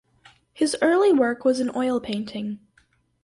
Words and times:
His 0.51 0.75
early 0.81 1.13
work 1.13 1.45
was 1.45 1.59
in 1.59 1.69
oil 1.75 1.99
painting. 1.99 2.57